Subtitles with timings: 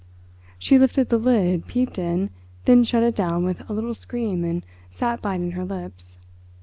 [0.57, 2.31] She lifted the lid, peeped in,
[2.65, 6.17] then shut it down with a little scream and sat biting her lips.